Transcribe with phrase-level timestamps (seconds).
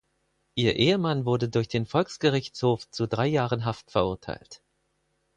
[0.55, 4.63] Ihr Ehemann wurde durch den Volksgerichtshof zu drei Jahren Haft verurteilt.